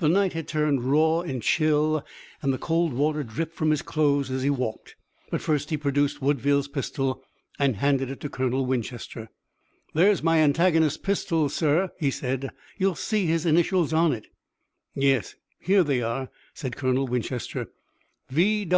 [0.00, 2.04] The night had turned raw and chill,
[2.42, 4.96] and the cold water dripped from his clothes as he walked.
[5.30, 7.22] But first he produced Woodville's pistol
[7.56, 9.30] and handed it to Colonel Winchester.
[9.94, 12.50] "There's my antagonist's pistol, sir," he said.
[12.78, 14.26] "You'll see his initials on it."
[14.96, 17.68] "Yes, here they are," said Colonel Winchester:
[18.28, 18.68] "'V.